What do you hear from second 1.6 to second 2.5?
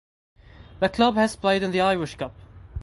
in the Irish Cup.